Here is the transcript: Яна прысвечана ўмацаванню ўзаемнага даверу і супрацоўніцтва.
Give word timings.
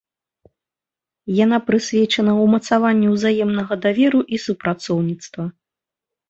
Яна 1.39 1.57
прысвечана 1.67 2.31
ўмацаванню 2.43 3.07
ўзаемнага 3.17 3.73
даверу 3.85 4.19
і 4.37 4.41
супрацоўніцтва. 4.47 5.47